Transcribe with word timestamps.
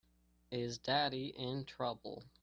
Is 0.49 0.79
Daddy 0.79 1.27
in 1.27 1.63
trouble? 1.63 2.23